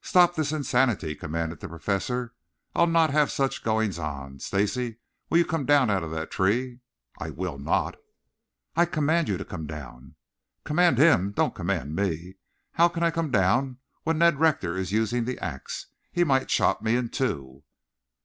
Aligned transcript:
"Stop 0.00 0.34
this 0.34 0.50
instantly!" 0.52 1.14
commanded 1.14 1.60
the 1.60 1.68
Professor. 1.68 2.34
"I'll 2.74 2.88
not 2.88 3.10
have 3.10 3.30
such 3.30 3.62
goings 3.62 3.96
on. 3.96 4.40
Stacy, 4.40 4.96
will 5.30 5.38
you 5.38 5.44
come 5.44 5.66
down 5.66 5.88
out 5.88 6.02
of 6.02 6.10
that 6.10 6.32
tree?" 6.32 6.80
"I 7.20 7.30
will 7.30 7.58
not." 7.60 7.94
"I 8.74 8.86
command 8.86 9.28
you 9.28 9.36
to 9.36 9.44
come 9.44 9.68
down." 9.68 10.16
"Command 10.64 10.98
him. 10.98 11.30
Don't 11.30 11.54
command 11.54 11.94
me. 11.94 12.38
How 12.72 12.88
can 12.88 13.04
I 13.04 13.12
come 13.12 13.30
down 13.30 13.78
when 14.02 14.18
Ned 14.18 14.40
Rector 14.40 14.76
is 14.76 14.90
using 14.90 15.24
the 15.26 15.38
axe? 15.38 15.86
He 16.10 16.24
might 16.24 16.48
chop 16.48 16.82
me 16.82 16.96
in 16.96 17.08
two." 17.08 17.62